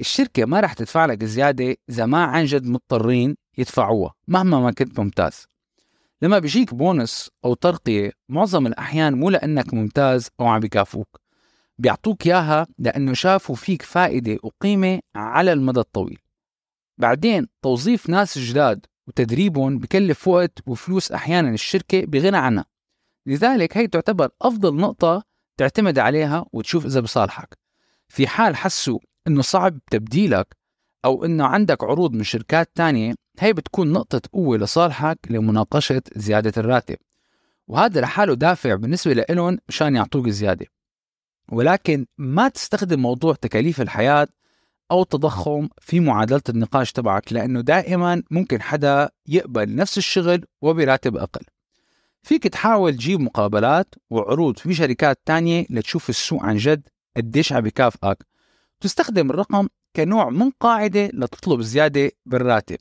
الشركة 0.00 0.44
ما 0.44 0.60
رح 0.60 0.72
تدفع 0.72 1.06
لك 1.06 1.24
زيادة 1.24 1.76
إذا 1.90 2.06
ما 2.06 2.24
عن 2.24 2.44
جد 2.44 2.66
مضطرين 2.66 3.36
يدفعوها 3.58 4.14
مهما 4.28 4.60
ما 4.60 4.70
كنت 4.70 5.00
ممتاز. 5.00 5.46
لما 6.22 6.38
بيجيك 6.38 6.74
بونس 6.74 7.30
أو 7.44 7.54
ترقية 7.54 8.12
معظم 8.28 8.66
الأحيان 8.66 9.14
مو 9.14 9.30
لأنك 9.30 9.74
ممتاز 9.74 10.30
أو 10.40 10.46
عم 10.46 10.60
بيكافوك 10.60 11.20
بيعطوك 11.78 12.26
إياها 12.26 12.66
لأنه 12.78 13.12
شافوا 13.12 13.54
فيك 13.54 13.82
فائدة 13.82 14.38
وقيمة 14.42 15.00
على 15.14 15.52
المدى 15.52 15.80
الطويل. 15.80 16.18
بعدين 16.98 17.46
توظيف 17.62 18.10
ناس 18.10 18.38
جداد 18.38 18.86
وتدريبهم 19.06 19.78
بكلف 19.78 20.28
وقت 20.28 20.58
وفلوس 20.66 21.12
أحيانا 21.12 21.50
الشركة 21.50 22.04
بغنى 22.04 22.36
عنها. 22.36 22.64
لذلك 23.26 23.76
هي 23.76 23.86
تعتبر 23.86 24.30
أفضل 24.42 24.76
نقطة 24.76 25.22
تعتمد 25.56 25.98
عليها 25.98 26.46
وتشوف 26.52 26.86
إذا 26.86 27.00
بصالحك. 27.00 27.58
في 28.08 28.26
حال 28.26 28.56
حسوا 28.56 28.98
إنه 29.26 29.42
صعب 29.42 29.78
تبديلك 29.90 30.56
أو 31.04 31.24
إنه 31.24 31.46
عندك 31.46 31.84
عروض 31.84 32.12
من 32.12 32.22
شركات 32.22 32.70
تانية 32.74 33.14
هي 33.38 33.52
بتكون 33.52 33.92
نقطة 33.92 34.20
قوة 34.32 34.58
لصالحك 34.58 35.18
لمناقشة 35.30 36.02
زيادة 36.16 36.52
الراتب. 36.56 36.96
وهذا 37.68 38.00
لحاله 38.00 38.34
دافع 38.34 38.74
بالنسبة 38.74 39.12
لإلهم 39.14 39.58
مشان 39.68 39.96
يعطوك 39.96 40.28
زيادة. 40.28 40.66
ولكن 41.52 42.06
ما 42.18 42.48
تستخدم 42.48 43.00
موضوع 43.00 43.34
تكاليف 43.34 43.80
الحياة 43.80 44.28
أو 44.94 45.02
التضخم 45.02 45.68
في 45.80 46.00
معادلة 46.00 46.42
النقاش 46.48 46.92
تبعك 46.92 47.32
لأنه 47.32 47.60
دائما 47.60 48.22
ممكن 48.30 48.62
حدا 48.62 49.10
يقبل 49.28 49.74
نفس 49.74 49.98
الشغل 49.98 50.44
وبراتب 50.62 51.16
أقل. 51.16 51.40
فيك 52.22 52.48
تحاول 52.48 52.92
تجيب 52.92 53.20
مقابلات 53.20 53.94
وعروض 54.10 54.58
في 54.58 54.74
شركات 54.74 55.20
تانية 55.26 55.66
لتشوف 55.70 56.10
السوق 56.10 56.42
عن 56.42 56.56
جد 56.56 56.88
قديش 57.16 57.52
عم 57.52 57.60
بكافئك. 57.60 58.26
تستخدم 58.80 59.30
الرقم 59.30 59.68
كنوع 59.96 60.30
من 60.30 60.50
قاعدة 60.60 61.06
لتطلب 61.06 61.60
زيادة 61.60 62.10
بالراتب 62.26 62.76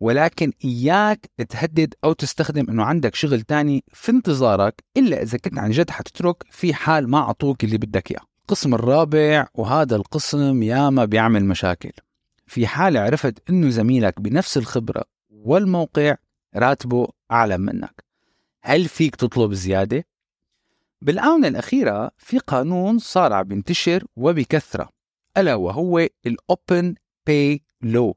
ولكن 0.00 0.52
إياك 0.64 1.30
تهدد 1.48 1.94
أو 2.04 2.12
تستخدم 2.12 2.66
أنه 2.70 2.84
عندك 2.84 3.14
شغل 3.14 3.42
تاني 3.42 3.84
في 3.92 4.12
انتظارك 4.12 4.84
إلا 4.96 5.22
إذا 5.22 5.38
كنت 5.38 5.58
عن 5.58 5.70
جد 5.70 5.90
حتترك 5.90 6.36
في 6.50 6.74
حال 6.74 7.10
ما 7.10 7.18
أعطوك 7.18 7.64
اللي 7.64 7.78
بدك 7.78 8.10
إياه. 8.10 8.33
القسم 8.44 8.74
الرابع 8.74 9.46
وهذا 9.54 9.96
القسم 9.96 10.62
ياما 10.62 11.04
بيعمل 11.04 11.44
مشاكل 11.44 11.92
في 12.46 12.66
حال 12.66 12.96
عرفت 12.96 13.50
أنه 13.50 13.70
زميلك 13.70 14.20
بنفس 14.20 14.56
الخبرة 14.56 15.04
والموقع 15.30 16.16
راتبه 16.56 17.08
أعلى 17.30 17.58
منك 17.58 18.04
هل 18.62 18.88
فيك 18.88 19.16
تطلب 19.16 19.52
زيادة؟ 19.52 20.04
بالآونة 21.02 21.48
الأخيرة 21.48 22.10
في 22.18 22.38
قانون 22.38 22.98
صار 22.98 23.32
عم 23.32 23.52
ينتشر 23.52 24.04
وبكثرة 24.16 24.88
ألا 25.36 25.54
وهو 25.54 26.08
ال 26.26 26.40
open 26.40 26.94
pay 27.26 27.62
law 27.82 28.16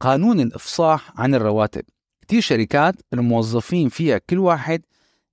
قانون 0.00 0.40
الإفصاح 0.40 1.20
عن 1.20 1.34
الرواتب 1.34 1.82
كتير 2.20 2.40
شركات 2.40 2.94
الموظفين 3.12 3.88
فيها 3.88 4.18
كل 4.18 4.38
واحد 4.38 4.82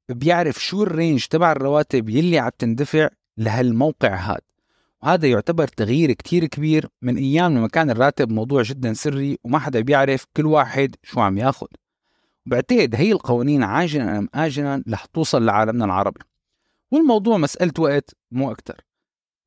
بيعرف 0.09 0.63
شو 0.63 0.83
ال 0.83 0.90
range 0.90 1.25
تبع 1.25 1.51
الرواتب 1.51 2.09
يلي 2.09 2.39
عم 2.39 2.51
تندفع 2.59 3.09
لهالموقع 3.37 4.15
هاد. 4.15 4.41
وهذا 5.03 5.27
يعتبر 5.27 5.67
تغيير 5.67 6.11
كتير 6.11 6.45
كبير 6.45 6.89
من 7.01 7.17
أيام 7.17 7.57
لما 7.57 7.67
كان 7.67 7.89
الراتب 7.89 8.31
موضوع 8.31 8.61
جدا 8.61 8.93
سري 8.93 9.37
وما 9.43 9.59
حدا 9.59 9.79
بيعرف 9.81 10.25
كل 10.37 10.45
واحد 10.45 10.95
شو 11.03 11.19
عم 11.19 11.37
ياخد. 11.37 11.67
بعتقد 12.45 12.95
هي 12.95 13.11
القوانين 13.11 13.63
عاجلا 13.63 14.17
أم 14.17 14.29
آجلا 14.33 14.83
رح 14.89 15.05
توصل 15.05 15.45
لعالمنا 15.45 15.85
العربي. 15.85 16.19
والموضوع 16.91 17.37
مسألة 17.37 17.73
وقت 17.79 18.15
مو 18.31 18.51
أكتر. 18.51 18.85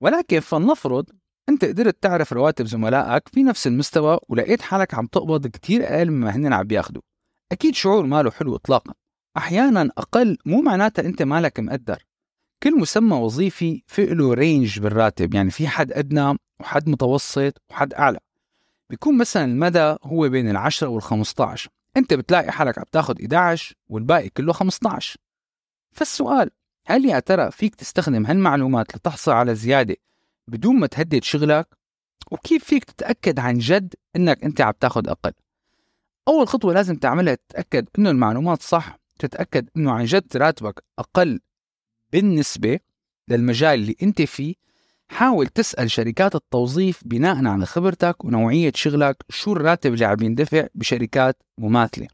ولكن 0.00 0.40
فلنفرض 0.40 1.06
أنت 1.48 1.64
قدرت 1.64 2.02
تعرف 2.02 2.32
رواتب 2.32 2.66
زملائك 2.66 3.28
في 3.28 3.42
نفس 3.42 3.66
المستوى 3.66 4.18
ولقيت 4.28 4.62
حالك 4.62 4.94
عم 4.94 5.06
تقبض 5.06 5.46
كتير 5.46 5.84
أقل 5.84 6.10
مما 6.10 6.36
هن 6.36 6.52
عم 6.52 6.66
بياخدوا. 6.66 7.02
أكيد 7.52 7.74
شعور 7.74 8.06
ماله 8.06 8.30
حلو 8.30 8.56
اطلاقا. 8.56 8.94
أحيانا 9.36 9.90
أقل 9.98 10.38
مو 10.46 10.62
معناتها 10.62 11.02
أنت 11.06 11.22
مالك 11.22 11.60
مقدر. 11.60 12.05
كل 12.62 12.78
مسمى 12.78 13.16
وظيفي 13.16 13.82
في 13.86 14.06
له 14.06 14.34
رينج 14.34 14.78
بالراتب 14.78 15.34
يعني 15.34 15.50
في 15.50 15.68
حد 15.68 15.92
أدنى 15.92 16.38
وحد 16.60 16.88
متوسط 16.88 17.62
وحد 17.70 17.94
أعلى 17.94 18.18
بيكون 18.90 19.18
مثلا 19.18 19.44
المدى 19.44 19.96
هو 20.02 20.28
بين 20.28 20.50
العشرة 20.50 21.00
وال15 21.00 21.66
أنت 21.96 22.14
بتلاقي 22.14 22.52
حالك 22.52 22.78
عم 22.78 22.84
تاخد 22.92 23.20
11 23.20 23.74
والباقي 23.88 24.28
كله 24.28 24.52
15 24.52 25.16
فالسؤال 25.92 26.50
هل 26.86 27.04
يا 27.04 27.18
ترى 27.20 27.50
فيك 27.50 27.74
تستخدم 27.74 28.26
هالمعلومات 28.26 28.96
لتحصل 28.96 29.32
على 29.32 29.54
زيادة 29.54 29.96
بدون 30.48 30.76
ما 30.76 30.86
تهدد 30.86 31.22
شغلك؟ 31.22 31.68
وكيف 32.30 32.64
فيك 32.64 32.84
تتأكد 32.84 33.38
عن 33.38 33.58
جد 33.58 33.94
إنك 34.16 34.44
أنت 34.44 34.60
عم 34.60 34.72
تاخد 34.80 35.08
أقل؟ 35.08 35.32
أول 36.28 36.48
خطوة 36.48 36.74
لازم 36.74 36.96
تعملها 36.96 37.34
تتأكد 37.34 37.88
إنه 37.98 38.10
المعلومات 38.10 38.62
صح 38.62 38.98
تتأكد 39.18 39.68
إنه 39.76 39.92
عن 39.92 40.04
جد 40.04 40.36
راتبك 40.36 40.84
أقل 40.98 41.40
بالنسبة 42.16 42.78
للمجال 43.28 43.74
اللي 43.80 43.96
أنت 44.02 44.22
فيه 44.22 44.54
حاول 45.08 45.46
تسأل 45.46 45.90
شركات 45.90 46.34
التوظيف 46.34 47.02
بناء 47.04 47.46
على 47.46 47.66
خبرتك 47.66 48.24
ونوعية 48.24 48.72
شغلك 48.74 49.16
شو 49.28 49.52
الراتب 49.52 49.94
اللي 49.94 50.04
عم 50.04 50.22
يندفع 50.22 50.66
بشركات 50.74 51.42
مماثلة. 51.58 52.06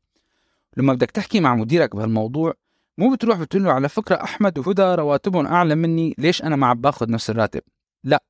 لما 0.76 0.92
بدك 0.92 1.10
تحكي 1.10 1.40
مع 1.40 1.54
مديرك 1.54 1.96
بهالموضوع 1.96 2.54
مو 2.98 3.14
بتروح 3.14 3.38
بتقول 3.38 3.64
له 3.64 3.72
على 3.72 3.88
فكرة 3.88 4.22
أحمد 4.22 4.58
وهدى 4.58 4.82
رواتبهم 4.82 5.46
أعلى 5.46 5.74
مني 5.74 6.14
ليش 6.18 6.42
أنا 6.42 6.56
ما 6.56 6.66
عم 6.66 6.80
باخذ 6.80 7.10
نفس 7.10 7.30
الراتب؟ 7.30 7.62
لا 8.04 8.22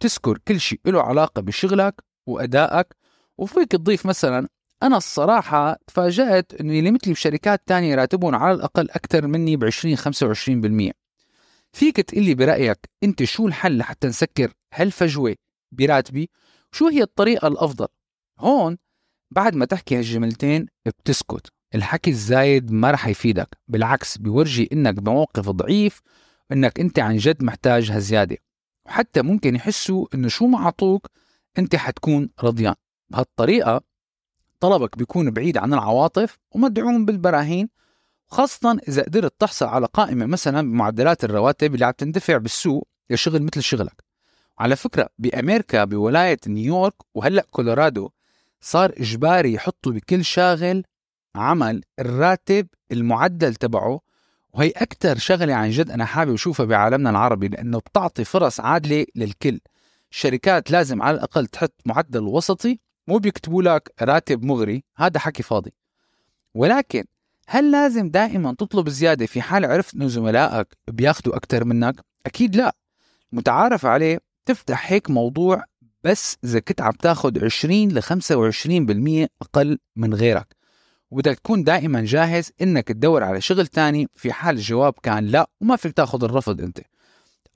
تذكر 0.00 0.38
كل 0.48 0.60
شيء 0.60 0.80
له 0.86 1.02
علاقة 1.02 1.42
بشغلك 1.42 2.04
وأدائك 2.26 2.96
وفيك 3.38 3.72
تضيف 3.72 4.06
مثلا 4.06 4.48
أنا 4.82 4.96
الصراحة 4.96 5.76
تفاجأت 5.86 6.54
إنه 6.60 6.78
اللي 6.78 6.90
مثلي 6.90 7.12
بشركات 7.12 7.62
تانية 7.66 7.94
راتبهم 7.94 8.34
على 8.34 8.54
الأقل 8.54 8.90
أكثر 8.90 9.26
مني 9.26 9.56
ب 9.56 9.64
20 9.64 9.96
25% 9.96 10.92
فيك 11.72 11.96
تقلي 11.96 12.34
برأيك 12.34 12.78
أنت 13.04 13.24
شو 13.24 13.46
الحل 13.46 13.78
لحتى 13.78 14.08
نسكر 14.08 14.52
هالفجوة 14.74 15.36
براتبي؟ 15.72 16.30
وشو 16.72 16.88
هي 16.88 17.02
الطريقة 17.02 17.48
الأفضل؟ 17.48 17.86
هون 18.38 18.78
بعد 19.30 19.56
ما 19.56 19.64
تحكي 19.64 19.96
هالجملتين 19.98 20.66
بتسكت. 20.86 21.46
الحكي 21.74 22.10
الزايد 22.10 22.70
ما 22.70 22.90
رح 22.90 23.06
يفيدك 23.06 23.48
بالعكس 23.68 24.18
بيورجي 24.18 24.68
إنك 24.72 24.94
بموقف 24.94 25.48
ضعيف 25.48 26.00
انك 26.52 26.80
أنت 26.80 26.98
عن 26.98 27.16
جد 27.16 27.42
محتاج 27.42 27.90
هالزيادة. 27.90 28.36
وحتى 28.86 29.22
ممكن 29.22 29.56
يحسوا 29.56 30.06
إنه 30.14 30.28
شو 30.28 30.46
ما 30.46 30.58
عطوك 30.58 31.06
أنت 31.58 31.76
حتكون 31.76 32.30
رضيان. 32.44 32.74
بهالطريقة 33.10 33.89
طلبك 34.60 34.98
بيكون 34.98 35.30
بعيد 35.30 35.58
عن 35.58 35.74
العواطف 35.74 36.38
ومدعوم 36.50 37.04
بالبراهين 37.04 37.68
خاصة 38.28 38.78
إذا 38.88 39.02
قدرت 39.02 39.34
تحصل 39.38 39.66
على 39.66 39.86
قائمة 39.92 40.26
مثلا 40.26 40.70
بمعدلات 40.70 41.24
الرواتب 41.24 41.74
اللي 41.74 41.86
عم 41.86 41.92
تندفع 41.92 42.36
بالسوق 42.36 42.88
لشغل 43.10 43.42
مثل 43.42 43.62
شغلك. 43.62 44.04
على 44.58 44.76
فكرة 44.76 45.08
بأمريكا 45.18 45.84
بولاية 45.84 46.38
نيويورك 46.46 46.94
وهلأ 47.14 47.46
كولورادو 47.50 48.10
صار 48.60 48.92
إجباري 48.98 49.52
يحطوا 49.52 49.92
بكل 49.92 50.24
شاغل 50.24 50.84
عمل 51.34 51.82
الراتب 51.98 52.66
المعدل 52.92 53.54
تبعه 53.54 54.00
وهي 54.52 54.70
أكثر 54.70 55.18
شغلة 55.18 55.54
عن 55.54 55.70
جد 55.70 55.90
أنا 55.90 56.04
حابب 56.04 56.32
أشوفها 56.32 56.66
بعالمنا 56.66 57.10
العربي 57.10 57.48
لأنه 57.48 57.78
بتعطي 57.78 58.24
فرص 58.24 58.60
عادلة 58.60 59.06
للكل. 59.14 59.60
الشركات 60.10 60.70
لازم 60.70 61.02
على 61.02 61.16
الأقل 61.16 61.46
تحط 61.46 61.74
معدل 61.86 62.22
وسطي 62.22 62.80
مو 63.10 63.18
بيكتبوا 63.18 63.62
لك 63.62 63.94
راتب 64.02 64.44
مغري 64.44 64.84
هذا 64.96 65.18
حكي 65.18 65.42
فاضي. 65.42 65.72
ولكن 66.54 67.04
هل 67.48 67.70
لازم 67.70 68.10
دائما 68.10 68.54
تطلب 68.54 68.88
زيادة 68.88 69.26
في 69.26 69.42
حال 69.42 69.64
عرفت 69.64 69.94
أنه 69.94 70.08
زملائك 70.08 70.66
بياخدوا 70.88 71.36
أكثر 71.36 71.64
منك؟ 71.64 72.00
أكيد 72.26 72.56
لا. 72.56 72.76
متعارف 73.32 73.86
عليه 73.86 74.20
تفتح 74.46 74.92
هيك 74.92 75.10
موضوع 75.10 75.64
بس 76.04 76.36
إذا 76.44 76.60
كنت 76.60 76.80
عم 76.80 76.92
تاخد 76.92 77.44
20 77.44 77.88
ل 77.88 78.02
25% 78.02 79.28
أقل 79.42 79.78
من 79.96 80.14
غيرك. 80.14 80.56
وبدك 81.10 81.38
تكون 81.38 81.64
دائما 81.64 82.04
جاهز 82.04 82.52
إنك 82.62 82.88
تدور 82.88 83.24
على 83.24 83.40
شغل 83.40 83.66
تاني 83.66 84.08
في 84.14 84.32
حال 84.32 84.56
الجواب 84.56 84.94
كان 85.02 85.26
لا 85.26 85.50
وما 85.60 85.76
فيك 85.76 85.92
تاخذ 85.92 86.24
الرفض 86.24 86.60
أنت. 86.60 86.80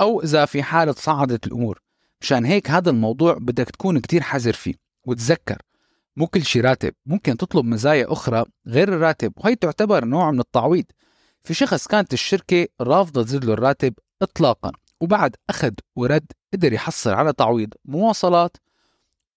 أو 0.01 0.23
إذا 0.23 0.45
في 0.45 0.63
حالة 0.63 0.93
صعدت 0.93 1.47
الأمور. 1.47 1.81
مشان 2.21 2.45
هيك 2.45 2.71
هذا 2.71 2.91
الموضوع 2.91 3.35
بدك 3.35 3.71
تكون 3.71 3.99
كتير 3.99 4.23
حذر 4.23 4.53
فيه. 4.53 4.84
وتذكر. 5.07 5.63
مو 6.17 6.27
كل 6.27 6.45
شيء 6.45 6.63
راتب. 6.63 6.95
ممكن 7.07 7.37
تطلب 7.37 7.65
مزايا 7.65 8.13
أخرى 8.13 8.45
غير 8.67 8.89
الراتب 8.89 9.33
وهي 9.37 9.55
تعتبر 9.55 10.05
نوع 10.05 10.31
من 10.31 10.41
التعويض. 10.41 10.85
في 11.43 11.55
شخص 11.55 11.87
كانت 11.87 12.13
الشركة 12.13 12.67
رافضة 12.81 13.23
تزيد 13.23 13.45
له 13.45 13.53
الراتب 13.53 13.95
إطلاقا 14.23 14.73
وبعد 15.01 15.37
أخذ 15.51 15.73
ورد 15.97 16.33
قدر 16.53 16.73
يحصل 16.73 17.11
على 17.11 17.33
تعويض 17.33 17.75
مواصلات 17.85 18.57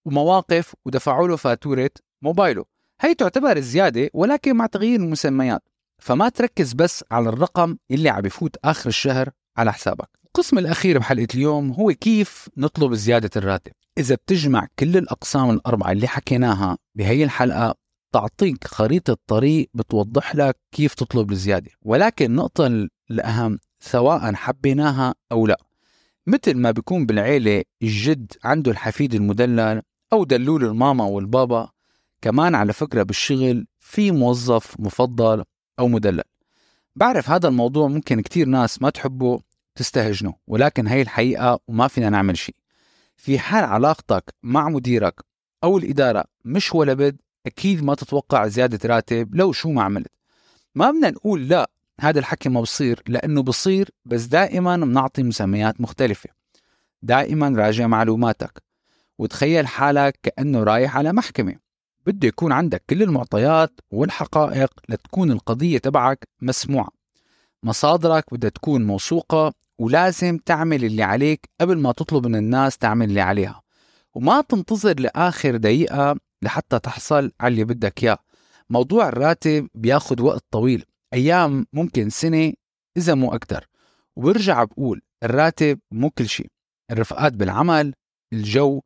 ومواقف 0.06 0.76
ودفعوا 0.86 1.28
له 1.28 1.36
فاتورة 1.36 1.90
موبايله. 2.22 2.66
هي 3.02 3.14
تعتبر 3.14 3.60
زيادة 3.60 4.10
ولكن 4.14 4.56
مع 4.56 4.66
تغيير 4.66 5.00
المسميات. 5.00 5.64
فما 6.00 6.30
تركز 6.30 6.74
بس 6.74 7.04
على 7.12 7.30
الرقم 7.30 7.78
اللي 7.92 8.10
عم 8.10 8.22
بفوت 8.22 8.56
آخر 8.64 8.90
الشهر 8.90 9.30
على 9.58 9.74
حسابك. 9.74 10.10
القسم 10.38 10.58
الأخير 10.58 11.00
بحلقة 11.00 11.28
اليوم 11.36 11.72
هو 11.72 11.94
كيف 11.94 12.50
نطلب 12.58 12.94
زيادة 12.94 13.30
الراتب. 13.36 13.72
إذا 13.98 14.16
بتجمع 14.16 14.68
كل 14.80 14.98
الأقسام 14.98 15.50
الأربعة 15.50 15.92
اللي 15.92 16.08
حكيناها 16.08 16.78
بهي 16.96 17.24
الحلقة 17.24 17.76
تعطيك 18.14 18.68
خريطة 18.68 19.18
طريق 19.28 19.70
بتوضح 19.74 20.36
لك 20.36 20.58
كيف 20.72 20.94
تطلب 20.94 21.32
الزيادة. 21.32 21.72
ولكن 21.82 22.26
النقطة 22.26 22.88
الأهم 23.12 23.60
سواء 23.80 24.34
حبيناها 24.34 25.16
أو 25.32 25.48
لا. 25.48 25.58
مثل 26.28 26.58
ما 26.58 26.72
بيكون 26.72 27.06
بالعيلة 27.06 27.64
الجد 27.84 28.32
عنده 28.44 28.72
الحفيد 28.72 29.14
المدلل 29.14 29.82
أو 30.14 30.24
دلول 30.24 30.66
الماما 30.66 31.04
والبابا. 31.04 31.70
كمان 32.22 32.56
على 32.56 32.74
فكرة 32.74 33.04
بالشغل 33.04 33.68
في 33.80 34.12
موظف 34.12 34.76
مفضل 34.80 35.44
أو 35.80 35.88
مدلل. 35.88 36.24
بعرف 36.96 37.30
هذا 37.30 37.48
الموضوع 37.48 37.88
ممكن 37.88 38.22
كتير 38.22 38.48
ناس 38.48 38.82
ما 38.82 38.90
تحبه 38.90 39.47
تستهجنه 39.78 40.34
ولكن 40.48 40.88
هي 40.88 41.02
الحقيقة 41.02 41.60
وما 41.68 41.88
فينا 41.88 42.10
نعمل 42.10 42.38
شيء. 42.38 42.56
في 43.16 43.40
حال 43.40 43.64
علاقتك 43.64 44.36
مع 44.44 44.70
مديرك 44.70 45.22
أو 45.64 45.78
الإدارة 45.78 46.24
مش 46.46 46.76
ولا 46.76 46.94
بد 46.94 47.18
أكيد 47.46 47.84
ما 47.84 47.96
تتوقع 47.96 48.48
زيادة 48.48 48.90
راتب 48.90 49.36
لو 49.36 49.52
شو 49.52 49.72
ما 49.72 49.84
عملت. 49.84 50.12
ما 50.76 50.92
بدنا 50.92 51.10
نقول 51.10 51.48
لا 51.48 51.70
هذا 52.00 52.20
الحكي 52.20 52.50
ما 52.50 52.62
بصير 52.62 53.04
لأنه 53.08 53.44
بصير 53.44 53.90
بس 54.06 54.24
دائما 54.24 54.78
بنعطي 54.78 55.24
مسميات 55.24 55.82
مختلفة. 55.82 56.30
دائما 57.02 57.50
راجع 57.50 57.88
معلوماتك 57.88 58.64
وتخيل 59.18 59.68
حالك 59.68 60.20
كأنه 60.24 60.64
رايح 60.64 60.98
على 60.98 61.14
محكمة. 61.14 61.56
بده 62.06 62.28
يكون 62.28 62.52
عندك 62.52 62.84
كل 62.90 63.04
المعطيات 63.04 63.80
والحقائق 63.92 64.74
لتكون 64.90 65.32
القضية 65.32 65.78
تبعك 65.78 66.28
مسموعة. 66.42 66.90
مصادرك 67.64 68.34
بدها 68.34 68.50
تكون 68.50 68.86
موثوقة 68.86 69.54
ولازم 69.80 70.38
تعمل 70.38 70.86
اللي 70.86 71.04
عليك 71.04 71.50
قبل 71.62 71.78
ما 71.78 71.92
تطلب 71.92 72.28
من 72.28 72.36
الناس 72.36 72.78
تعمل 72.78 73.10
اللي 73.10 73.22
عليها. 73.22 73.62
وما 74.14 74.42
تنتظر 74.42 75.00
لآخر 75.00 75.58
دقيقة 75.58 76.16
لحتى 76.42 76.80
تحصل 76.80 77.32
على 77.40 77.52
اللي 77.52 77.64
بدك 77.64 78.04
إياه. 78.04 78.18
موضوع 78.70 79.08
الراتب 79.10 79.70
بياخد 79.76 80.22
وقت 80.22 80.46
طويل 80.52 80.86
أيام 81.14 81.66
ممكن 81.74 82.10
سنة 82.10 82.54
إذا 82.98 83.16
مو 83.16 83.34
أكتر. 83.34 83.70
وبرجع 84.16 84.64
بقول 84.64 85.02
الراتب 85.24 85.80
مو 85.92 86.10
كل 86.10 86.28
شيء. 86.28 86.48
الرفقات 86.92 87.34
بالعمل 87.34 87.94
الجو 88.34 88.82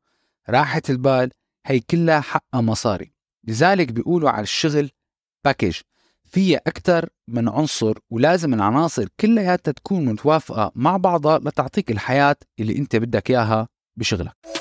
راحة 0.49 0.81
البال 0.89 1.31
هي 1.65 1.79
كلها 1.79 2.19
حقها 2.21 2.61
مصاري. 2.61 3.13
لذلك 3.47 3.91
بيقولوا 3.91 4.29
على 4.29 4.43
الشغل 4.43 4.89
package 5.45 5.79
فيها 6.31 6.61
أكثر 6.67 7.09
من 7.27 7.49
عنصر 7.49 7.97
ولازم 8.09 8.53
العناصر 8.53 9.07
كلياتها 9.19 9.71
تكون 9.71 10.05
متوافقة 10.05 10.71
مع 10.75 10.97
بعضها 10.97 11.39
لتعطيك 11.39 11.91
الحياة 11.91 12.35
اللي 12.59 12.77
أنت 12.77 12.95
بدك 12.95 13.29
إياها 13.31 13.67
بشغلك. 13.97 14.60